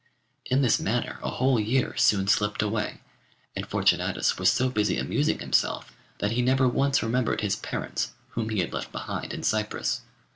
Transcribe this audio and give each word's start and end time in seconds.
In 0.45 0.63
this 0.63 0.79
manner 0.79 1.19
a 1.21 1.29
whole 1.29 1.59
year 1.59 1.95
soon 1.95 2.27
slipped 2.27 2.63
away, 2.63 3.01
and 3.55 3.67
Fortunatus 3.67 4.39
was 4.39 4.51
so 4.51 4.67
busy 4.67 4.97
amusing 4.97 5.37
himself 5.37 5.95
that 6.17 6.31
he 6.31 6.41
never 6.41 6.67
once 6.67 7.03
remembered 7.03 7.41
his 7.41 7.57
parents 7.57 8.13
whom 8.29 8.49
he 8.49 8.61
had 8.61 8.73
left 8.73 8.91
behind 8.91 9.31
in 9.31 9.43
Cyprus. 9.43 10.01